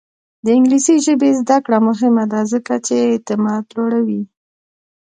[0.45, 4.23] د انګلیسي ژبې زده کړه مهمه ده ځکه چې اعتماد لوړوي.